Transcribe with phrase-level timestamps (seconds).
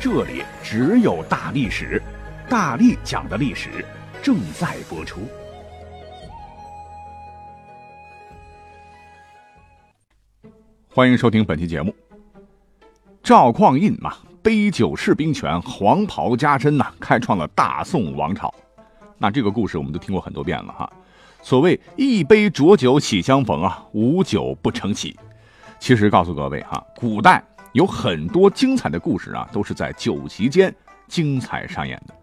[0.00, 2.00] 这里只有大历史，
[2.48, 3.84] 大力讲的历史
[4.22, 5.22] 正在播出。
[10.88, 11.92] 欢迎收听本期节目。
[13.24, 18.54] 赵匡胤嘛，杯酒释兵权，黄袍加身呐，开创了大宋王朝。
[19.16, 20.88] 那这个故事我们都听过很多遍了哈。
[21.42, 25.18] 所谓一杯浊酒喜相逢啊，无酒不成喜。
[25.80, 27.44] 其实告诉各位哈，古代。
[27.72, 30.74] 有很多精彩的故事啊，都是在酒席间
[31.06, 32.14] 精彩上演的。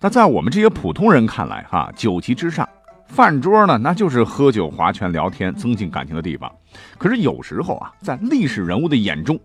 [0.00, 2.68] 那在我们这些普通人看来，哈，酒席之上，
[3.06, 6.52] 饭桌呢，那就是喝酒、划拳、聊天、增进感情的地方。
[6.98, 9.40] 可是有时候啊，在历史人物的眼中，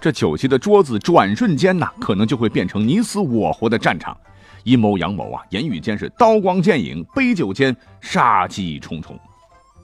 [0.00, 4.16] 这酒席的桌子转瞬间呢，可能就会变成你死我活的战场，
[4.62, 9.18] 阴谋阳谋啊，言语间是刀光剑影，杯酒间杀机重重。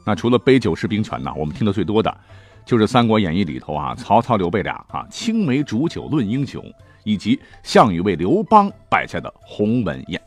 [0.06, 2.16] 那除了杯酒释兵权呢，我们听得最多的。
[2.64, 6.64] 就是《三国演义》里头啊，曹操、刘备俩啊青梅煮酒论英雄，
[7.04, 10.20] 以及项羽为刘邦摆下的鸿门宴。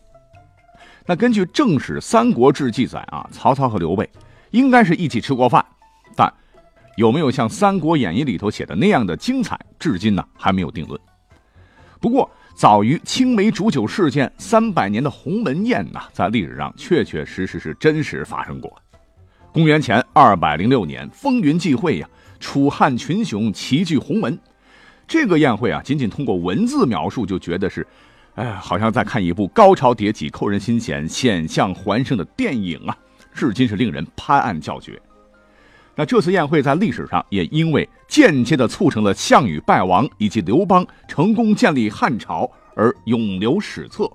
[1.05, 4.07] 那根据正史《三国志》记载啊，曹操和刘备
[4.51, 5.65] 应该是一起吃过饭，
[6.15, 6.31] 但
[6.95, 10.99] 有没有像《三国演义》里头写的那样的精彩，至今呢还没有定论。
[11.99, 18.71] 不过，早于青梅煮酒事件三百年的鸿门宴呢，在历史上确确实实是真实发生过。
[19.51, 22.07] 公元前二百零六年，风云际会呀。
[22.39, 24.37] 楚汉群雄齐聚鸿门，
[25.07, 27.85] 这个宴会啊，仅仅通过文字描述就觉得是，
[28.35, 32.97] 哎，好像在看一部高潮迭起、扣人心弦、险象环生的电影啊，
[33.33, 35.01] 至今是令人拍案叫绝。
[35.95, 44.07] 那这次宴会在历史上也因为间接的促成了项羽败亡以及刘邦成功建立汉朝而永留史册。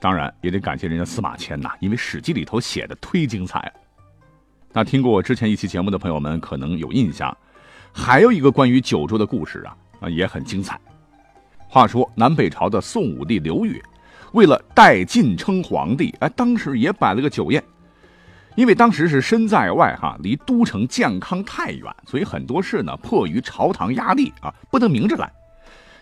[0.00, 3.70] 当然，也得感谢人家司马迁呐，因为《史记》里头写的忒精彩。
[4.72, 7.36] 那听过我之前一期节目的朋友们可能有印象。
[7.98, 10.80] 还有一个关于九州的故事啊啊也很精彩。
[11.66, 13.82] 话说南北朝的宋武帝刘裕，
[14.32, 17.62] 为了代晋称皇帝，哎，当时也摆了个酒宴。
[18.54, 25.30] 因为当时是身在外哈，离都城建康太远，所以很多事呢迫于朝堂压力啊，不能明着来。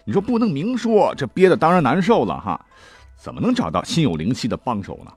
[0.04, 2.62] 你说不能明说，这憋得当然难受了哈。
[3.16, 5.10] 怎么能找到心有灵犀的帮手呢？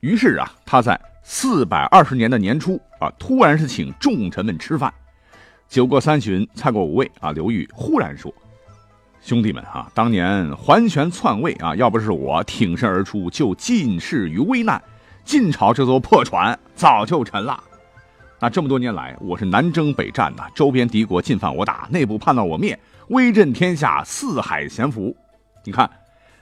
[0.00, 4.92] 于是啊，他在四百二十年的年初啊，突然是请众臣们吃饭。
[5.72, 7.32] 酒过三巡，菜过五味啊！
[7.32, 8.30] 刘裕忽然说
[9.24, 14.82] ：“兄弟们啊，当年桓玄篡位啊，要不是我挺身而出救晋氏于危难，
[15.24, 17.58] 晋朝这艘破船早就沉了。
[18.38, 22.78] 那这么多年来，我是南征北战呐，周边敌国进犯我打，内部叛乱我灭，
[23.08, 25.16] 威震天下，四海咸服。
[25.64, 25.88] 你看，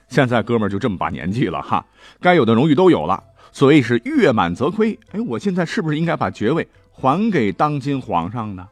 [0.09, 1.87] 现在哥们儿就这么把年纪了哈，
[2.21, 3.23] 该有的荣誉都有了。
[3.53, 8.67] 所谓是月满则亏，哎，我现在是不是应该把爵位还给当今皇上呢？”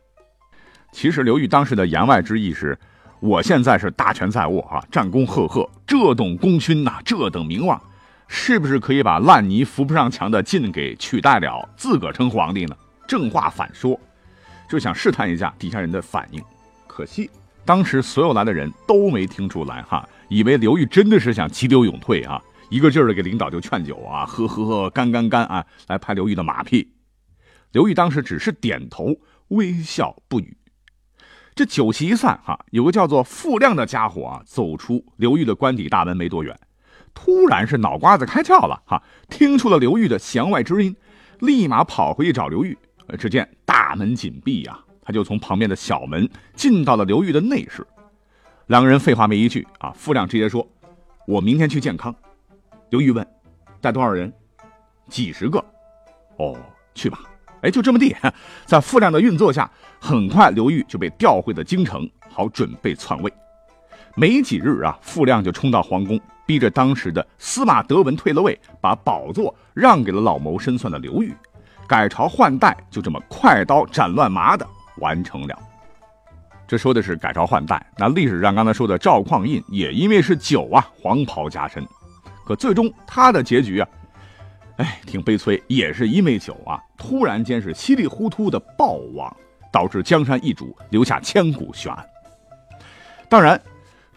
[0.91, 2.79] 其实刘裕当时的言外之意是，
[3.21, 7.81] 我现在是大权在握啊，战功赫赫，这等功勋呐，这等名望，
[8.27, 12.77] 是不是可以把烂泥扶不上墙的晋给取代了，自个儿称皇帝呢？
[13.07, 13.99] 正话反说，
[14.69, 16.43] 就想试探一下底下人的反应。
[16.87, 17.31] 可惜
[17.65, 26.93] 当时所有来的人都没听出来哈，以为刘裕真的是想急流勇退啊，一个劲儿的给领导就劝酒啊，喝喝喝，干干干啊，来拍刘裕的马屁。
[27.73, 29.15] 刘裕当时只是点头
[29.49, 30.57] 微笑不语。
[31.59, 36.57] 这酒席一散，哈，有个叫做傅亮的家伙啊，走出刘裕的官邸大门没多远，
[37.13, 40.95] 突然是脑瓜子开窍了，哈，听出了刘裕的弦外之音，
[41.41, 42.79] 立马跑回去找刘裕。
[43.19, 47.85] 只见大门紧闭呀，他就从旁边的小门进到了刘裕的内室。
[48.67, 50.65] 两个人废话没一句啊，傅亮直接说
[51.27, 52.15] ：“我明天去健康。”
[52.91, 53.27] 刘裕问
[53.83, 54.33] ：“带多少人
[55.11, 55.59] ？”“几十个。
[56.39, 56.57] ”“哦，
[56.95, 57.19] 去吧。”
[57.63, 58.15] 哎，就这么地，
[58.67, 59.71] 在傅亮的运作下，
[60.01, 63.33] 很快刘裕就被调回了京城，好准备篡位。
[64.15, 71.35] 没几日啊，傅亮就冲到皇宫，逼着当时的司马德文退了位，把宝座让给了老谋深算的刘裕，
[71.87, 74.67] 改朝换代就这么快刀斩乱麻的
[74.99, 75.59] 完成了。
[76.67, 81.87] 这说的是改朝换代，那历史上刚才说的赵匡胤也因为是酒啊，黄袍加身，
[82.45, 83.89] 可最终他的结局啊。
[84.79, 89.37] 哎，挺悲催，也是因为酒啊，突然间是稀里糊涂的暴亡，
[89.73, 92.07] 导致江山易主，留下千古悬案。
[93.29, 93.61] 当然，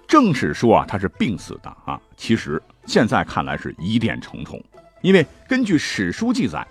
[0.08, 4.63] 正史说啊他是病死的啊，其实现在看来是疑点重重，
[5.02, 6.66] 因为根据史书记载，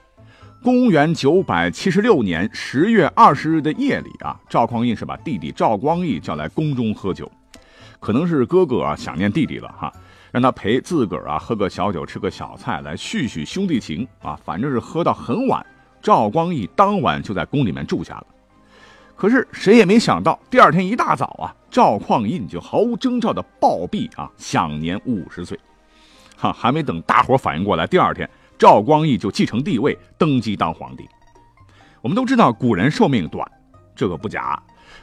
[0.62, 7.28] 公元九百七十六年十月二十日的夜里啊，赵匡胤是把弟弟赵光义叫来宫中喝酒，
[7.98, 9.92] 可能是哥哥啊想念弟弟了哈，
[10.32, 15.64] 让他陪自个儿啊喝个小酒，吃个小菜来叙叙兄弟情啊，反正是喝到很晚。
[16.00, 18.26] 赵光义当晚就在宫里面住下了。
[19.16, 25.58] 可是谁也没想到，第二天一大早啊，赵匡胤就毫无征兆的暴毙啊，享年五十岁。
[26.36, 28.28] 哈，还没等大伙反应过来，第二天
[28.58, 31.06] 赵光义就继承帝位，登基当皇帝。
[32.00, 33.46] 我们都知道古人寿命短，
[33.94, 34.58] 这个不假。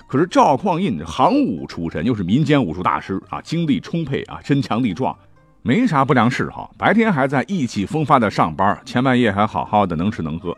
[0.07, 5.17] 可是赵匡胤行武出身，又是民间武术大师啊，精力充沛啊，身强力壮，
[5.61, 6.73] 没啥不良嗜好。
[6.77, 10.57] 白天还在意气风发的上班，前半夜还好好的能吃能喝，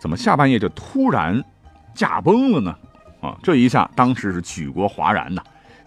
[0.00, 1.42] 怎么下半夜就突然？
[1.94, 2.74] 驾崩了呢，
[3.20, 5.42] 啊，这一下当时是举国哗然呐，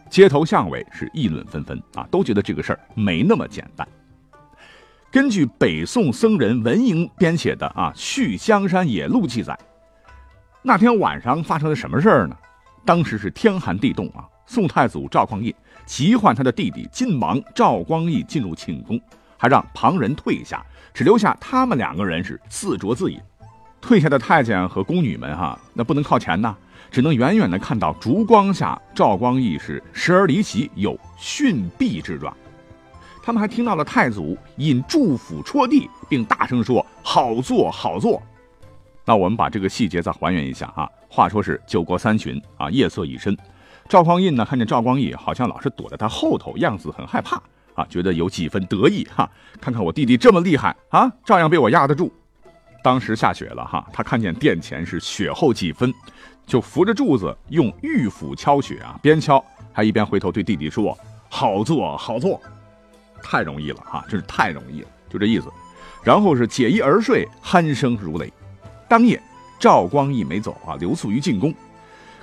[0.07, 3.87] 街头巷尾是议论纷纷啊，都觉得这个事儿没那么简单。
[5.11, 9.57] 根据北宋僧人文莹编写的啊《续香山野录》记载，
[10.61, 12.37] 那天晚上发生了什么事儿呢？
[12.85, 15.53] 当时是天寒地冻啊，宋太祖赵匡胤
[15.87, 19.01] 急唤他的弟弟晋王赵光义进入寝宫，
[19.37, 23.19] 还让旁人退下，只留下他们两个人是自酌自饮。
[23.81, 26.55] 退下的太监和宫女们，哈，那不能靠前呐，
[26.91, 32.35] 只能远远的看到烛光下赵光义是时而离席，有逊毙之状。
[33.23, 38.21] 他们还听到了太祖引祝福戳地，并大声说：“好坐，好坐。”
[39.05, 40.89] 那我们把这个细节再还原一下啊。
[41.15, 43.37] 话说是酒过三巡啊，夜色已深，
[43.87, 47.41] 赵匡胤呢看见赵光义好像老是躲在他后头，样子很害怕
[47.73, 49.29] 啊，觉得有几分得意哈。
[49.61, 52.11] 看看我弟弟这么厉害啊，照样被我压得住。
[52.83, 55.93] 当时下雪了哈，他看见殿前是雪厚几分，
[56.45, 59.41] 就扶着柱子用玉斧敲雪啊，边敲
[59.71, 60.97] 还一边回头对弟弟说
[61.31, 62.41] ：“好做好做，
[63.23, 65.47] 太容易了哈，真是太容易了，就这意思。”
[66.03, 68.29] 然后是解衣而睡，鼾声如雷。
[68.89, 69.19] 当夜
[69.65, 71.51] 赵光义没走啊，留宿于进宫。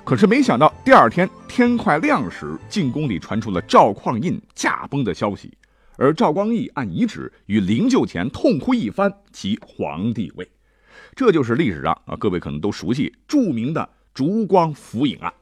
[0.05, 5.51] 可是没想到第二天天快亮时，进宫里传出了赵匡胤驾崩的消息。
[5.97, 10.49] 而赵光义按遗旨与灵柩前痛哭一番，即皇帝位。
[11.15, 15.33] 这就是历史上啊，各位可能都熟悉著名的烛光浮影案。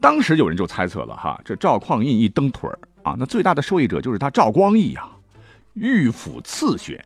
[0.00, 5.04] 当时有人就猜测了哈，这赵匡胤一蹬腿儿啊，那最大的受益者就是他赵光义呀，
[5.74, 7.04] 御府刺血。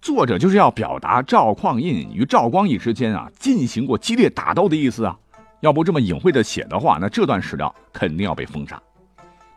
[0.00, 5.16] 作者就是要表达赵匡胤与赵光义之间啊进行过激烈打斗的意思啊。
[5.60, 8.80] 要不这么隐晦的写的话，那这段史料肯定要被封杀。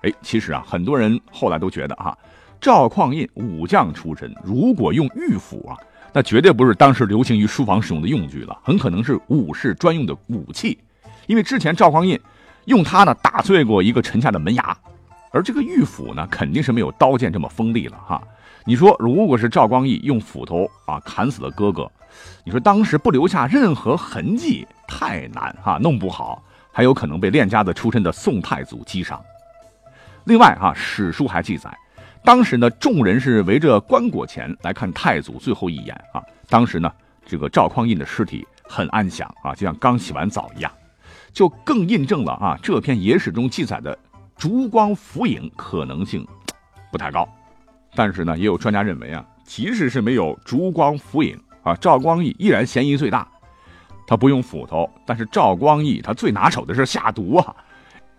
[0.01, 2.17] 哎，其实啊，很多人后来都觉得哈，
[2.59, 5.77] 赵匡胤武将出身，如果用玉斧啊，
[6.11, 10.77] 那绝对不是当时流行于书房使用的用具了，很可能是武士专用的武器。
[11.25, 12.19] 因为之前赵匡胤
[12.65, 14.77] 用它呢打碎过一个城下的门牙，
[15.31, 18.21] 而这个玉斧呢，肯定是没有刀剑这么锋利了哈。
[18.65, 21.91] 你说，如果是赵光义用斧头啊砍死了哥哥，
[22.45, 29.21] 你说当时不留下任何痕迹，太难哈，弄不好还有可能被练家子出身的宋太祖击伤。
[30.23, 31.77] 另外啊，史书还记载，
[32.23, 36.23] 当时呢，众人是围着棺椁前来看太祖最后一眼啊。
[36.47, 36.89] 当时呢，
[37.25, 40.71] 这个赵匡胤的尸体很安详啊，就像刚洗完澡一样，
[41.33, 43.97] 就更印证了啊这篇野史中记载的
[44.37, 46.25] 烛光浮影可能性
[46.89, 47.27] 不太高。
[47.95, 53.27] 但是呢，也有专家认为啊，即使是没有烛光浮影啊，赵光义依然嫌疑最大。
[54.05, 57.55] 他不用斧头，但是赵光义他最拿手的是下毒啊，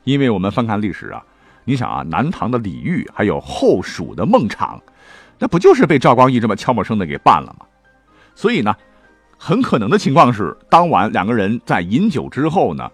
[0.05, 1.23] 因为我们翻看历史啊。
[1.65, 4.81] 你想啊，南唐的李煜，还有后蜀的孟昶，
[5.39, 7.67] 那不就是被赵光义这么悄没声的给办了吗？
[8.35, 8.75] 所以呢，
[9.39, 12.91] 很可能的情况是，当晚两个人在饮酒之后呢，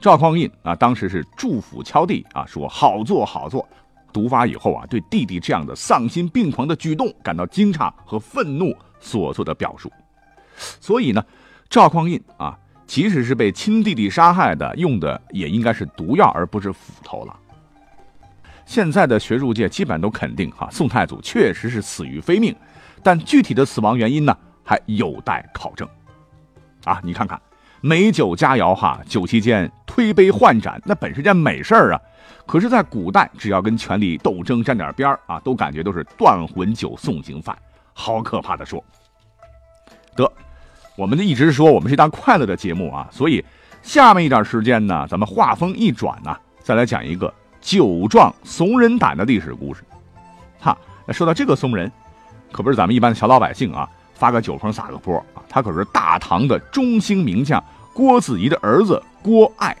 [0.00, 3.68] 赵匡胤啊，当时是祝福敲地啊，说好做好做。
[4.12, 9.90] 毒发以后啊，对弟弟这样的丧心病狂的举动感到惊诧和愤怒所做的表述。
[10.56, 11.24] 所以呢，
[11.68, 17.34] 赵匡胤啊，即使是被亲弟弟杀害的，用的也应该是毒药，而不是斧头了。
[18.64, 22.54] 现在的学术界基本都肯定，哈，宋太祖确实是死于非命，
[23.02, 25.88] 但具体的死亡原因呢，还有待考证。
[26.84, 27.40] 啊，你看看，
[27.82, 32.00] 美酒佳肴，哈，酒席间推杯换盏，那本是件美事儿啊。
[32.46, 37.56] 可是，在古代，只要跟权力斗争沾点边儿啊，都感觉都是断魂酒送行犯，
[37.92, 38.82] 好可怕的说。
[40.16, 40.30] 得，
[40.96, 43.44] 我们一直说我们是一档快乐的节目啊，所以
[43.82, 47.32] 下面一段时间呢，咱们话锋一转呢，再来讲一个。
[47.60, 49.84] 酒壮怂人胆的历史故事，
[50.58, 51.88] 哈，那说到这个怂人，
[52.50, 53.88] 可不是咱们一般的小老百姓啊，
[54.22, 57.60] 发个酒疯撒个泼啊，他可是大唐的中兴名将
[57.92, 59.76] 郭子仪的儿子郭爱。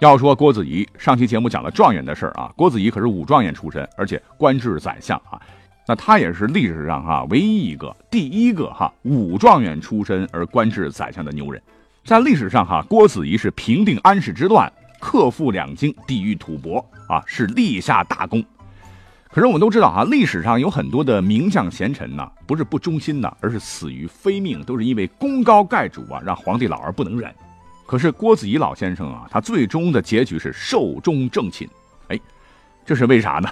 [0.00, 5.40] 要说郭子仪，上期节目讲了状元的事啊，郭子仪可是武状元出身，而且官至宰相啊。
[5.86, 11.62] 那他也是历史上哈唯一一个第一个哈武状元出身而官至宰相的牛人。
[12.04, 18.44] 在历史上哈，郭子仪是平定安史之乱，克复两京，抵御吐蕃啊，是立下大功。
[19.32, 27.34] 可是我们都知道啊，历史上有很多的名将贤臣呢，不是不忠心的，而是死于非命，都是因为功高盖主啊，让皇帝老儿不能忍。
[27.86, 31.66] 可是郭子仪老先生啊，他最终的结局是寿终正寝。
[32.08, 32.20] 哎，
[32.84, 33.48] 这是为啥呢？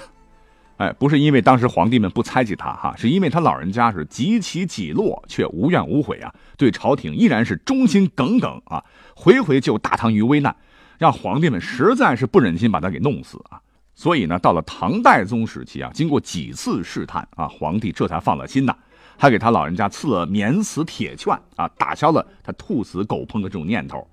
[0.76, 8.84] 哎，不是因为当时皇帝们不猜忌他哈，是因为他老人家是极其己落却无怨无悔啊，对朝廷依然是忠心耿耿啊，
[9.16, 10.54] 回回救大唐于危难，
[10.98, 13.58] 让皇帝们实在是不忍心把他给弄死啊。
[14.00, 18.74] 所以呢，到了唐代宗时期啊，经过几次试探啊，皇帝这才放了心呐，
[19.18, 24.08] 还给他老人家赐了免死铁券啊，打消了他兔死狗烹的这种念头。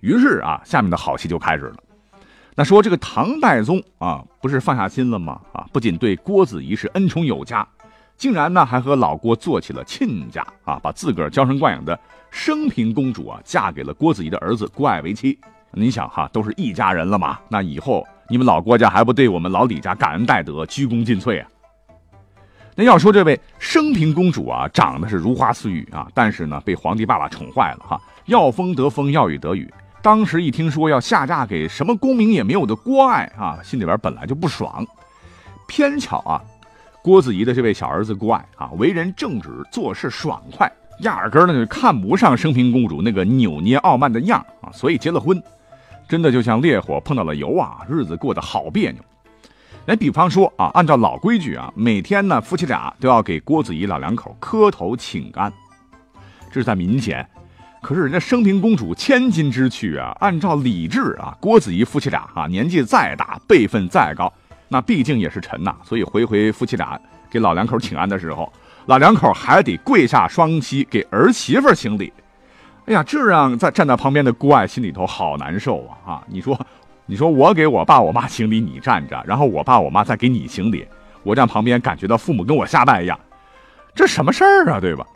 [0.00, 1.76] 于是啊，下面的好戏就开始了。
[2.54, 5.38] 那说这个唐代宗啊，不是放下心了吗？
[5.52, 7.68] 啊，不仅对郭子仪是恩宠有加，
[8.16, 12.00] 竟然呢还和老郭做起了亲家啊，把自个儿娇生惯养的
[12.30, 15.38] 升平公主啊嫁给了郭子仪的儿子郭爱为妻。
[15.74, 21.48] 你想哈，都是一家人了嘛，那以后你们老郭家还不对我们老李家感恩戴德、鞠躬尽瘁啊？
[22.74, 29.72] 那要说这位升平公主啊，长得是如花似玉啊，但是呢被皇帝爸爸宠坏了哈，要风得风，要雨得雨。
[30.00, 34.86] 当时一听说要下嫁给什么功名也没有的郭爱啊，心里边本来就不爽。
[35.68, 36.42] 偏巧啊，
[37.02, 45.42] 郭子仪的这位小儿子郭爱啊，为人正直，做事爽快，压根呢就看不上升平公主那个扭捏傲慢的样啊，所以结了婚。
[46.12, 49.02] 真的就像烈火碰到了油啊，日子过得好别扭。
[49.86, 55.50] 来，比方说啊，按照老规矩啊，每天呢夫妻俩都要给郭子仪老两口磕头请安，
[56.50, 57.26] 这是在民间。
[57.80, 64.30] 可是人家升平公主千金之躯啊，按照礼制啊，郭子仪夫妻俩啊，年纪再大，辈分再高，
[64.68, 67.00] 那毕竟也是臣呐，所以回回夫妻俩
[67.30, 68.52] 给老两口请安的时候，
[68.84, 72.12] 老两口还得跪下双膝给儿媳妇行礼。
[72.86, 76.14] 哎呀，这让在站在旁边的郭爱心里头好难受啊！
[76.14, 76.58] 啊，你说，
[77.06, 80.84] 你说我给我爸我妈行礼，你站着，然后我爸我妈再给你行礼，
[81.22, 83.18] 我站旁边感觉到父母跟我下拜一样，
[83.94, 85.06] 这什么事儿啊，对吧？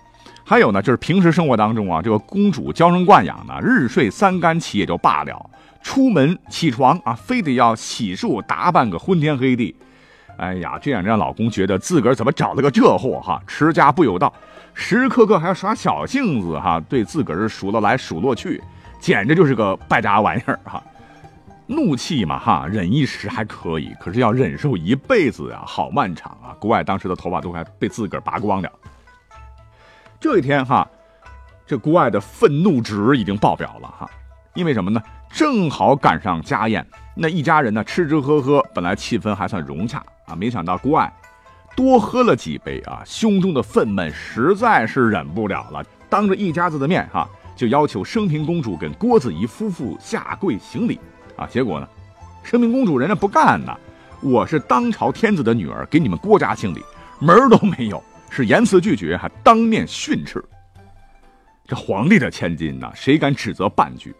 [0.44, 5.50] 还有呢，就是平时生活当中啊，这个公主娇生惯养呢，日睡三竿起也就罢了，
[5.82, 9.74] 出门起床啊，非得要洗漱打扮个昏天黑地，
[10.38, 14.32] 哎呀，这样让老公觉得自个儿怎么找了个这货哈，持家不有道，
[14.74, 18.62] 时时刻刻还要耍小性子哈，对自个儿是数落来数落去，
[19.00, 20.82] 简直就是个败家玩意儿哈。
[21.66, 26.54] 怒气嘛哈，忍一时还可以，可是要忍受一辈子啊，好漫长啊。
[26.60, 28.70] 国外当时的头发都快被自个儿拔光了。
[30.20, 30.88] 这一天哈，
[31.66, 34.08] 这郭爱的愤怒值已经爆表了哈，
[34.54, 35.02] 因为什么呢？
[35.28, 41.12] 正好赶上家宴，那一家人呢吃吃喝喝，本来气氛还算融洽啊，没想到郭爱
[41.74, 50.98] 多喝了几杯啊，胸中的愤懑实在是忍不了了，当着一家子的面哈，就要求升平公主跟郭子仪夫妇下跪行礼
[51.36, 51.46] 啊。
[51.46, 51.88] 结果呢，
[52.42, 53.76] 升平公主人家不干呐，
[54.20, 56.82] 我是当朝天子的女儿，给你们郭家行礼，
[57.18, 58.02] 门儿都没有。
[58.28, 60.44] 是言辞拒绝，还当面训斥。
[61.64, 64.14] 这皇帝的千金呐，谁敢指责半句？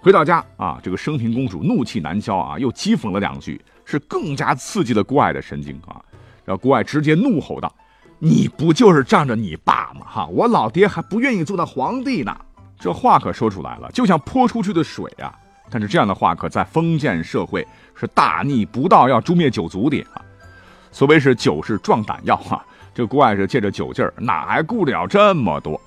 [0.00, 5.96] 回到家啊，这个升平公主怒气难消啊，又讥讽了两句，是更加刺激了郭爱的神经啊。
[6.44, 7.74] 让郭爱直接怒吼道
[8.20, 10.06] ：“你不就是仗着你爸吗？
[10.06, 12.36] 哈，我老爹还不愿意做那皇帝呢。”
[12.78, 15.34] 这话可说出来了，就像泼出去的水啊。
[15.70, 20.20] 但是这样的话，可在封建社会是大逆不道，要诛灭九族的啊。
[20.92, 22.62] 所谓是酒是壮胆药啊。
[22.94, 25.80] 这郭爱是借着酒劲儿，哪还顾得了这么多？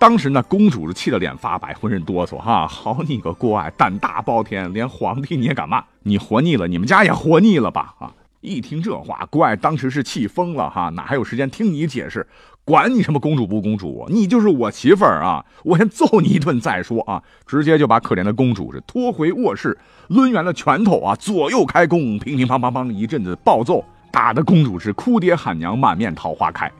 [0.00, 2.38] 当时呢，公主是气得脸发白，浑身哆嗦。
[2.38, 5.84] 哈，好你个郭爱，胆大包天，连皇帝你也敢骂？
[6.04, 7.94] 你活腻了，你们家也活腻了吧？
[7.98, 8.10] 啊！
[8.40, 10.70] 一听这话，郭爱当时是气疯了。
[10.70, 12.26] 哈，哪还有时间听你解释？
[12.64, 15.44] 管你什么公主不公主，你就是我媳妇儿啊！
[15.64, 17.22] 我先揍你一顿再说啊！
[17.46, 19.76] 直接就把可怜的公主是拖回卧室，
[20.08, 23.84] 抡圆了拳头啊，左右开弓，乒乒乓乓乓一阵子暴揍。
[24.10, 26.72] 打的公主是哭爹喊娘，满面桃花开，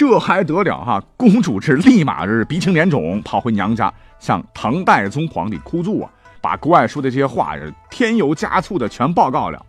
[0.00, 0.98] 这还得了哈？
[1.14, 9.62] 公主是立马是鼻青脸肿，跑回娘家向唐代宗皇帝哭诉啊，把郭爱说的这些话是添油加醋的全报告了。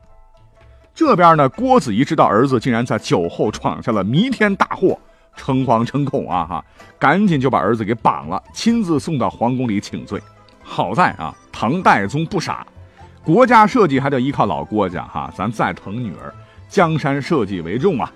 [0.96, 4.98] 这边呢，郭子仪知道儿子竟然在酒后闯下了弥天大祸，
[5.36, 6.66] 诚惶诚恐啊哈，
[6.98, 10.18] 赶紧就把儿子给绑了，亲自送到皇宫里请罪。
[10.64, 12.66] 好在啊，唐代宗不傻，
[13.22, 16.34] 国家社稷还得依靠老郭家哈，咱再疼女儿。
[16.70, 18.10] 江山社稷为重啊！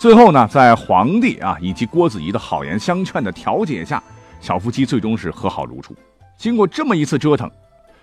[0.00, 4.02] 最后呢，在皇帝啊以及郭子仪的好言相劝的调解下，
[4.40, 5.94] 小夫妻最终是和好如初。
[6.38, 7.50] 经过这么一次折腾，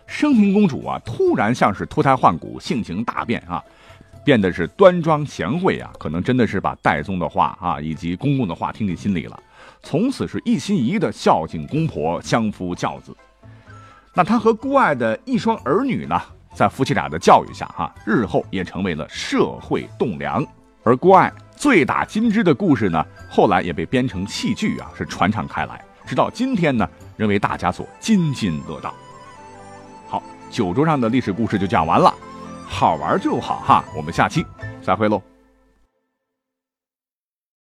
[0.05, 3.63] 升平公主啊，突然像是脱胎换骨，性情大变啊，
[4.23, 9.41] 变得是端庄贤惠啊，可能真的是把戴宗的话啊以及公公的话听进心里了，
[9.81, 13.11] 从此是一心一意的孝敬公婆，相夫教子。
[14.13, 16.21] 那他和孤爱的一双儿女呢，
[16.53, 20.45] 在夫妻俩的教育下哈，日后也成为了社会栋梁。
[20.83, 26.87] 而郭爱醉打金枝的故事呢，后来也被编成戏剧啊，是传唱开来，直到今天呢，
[27.17, 28.93] 仍为大家所津津乐道。
[30.07, 30.21] 好，
[30.51, 32.13] 酒桌上的历史故事就讲完了，
[32.67, 34.45] 好玩就好哈，我们下期
[34.83, 35.21] 再会喽。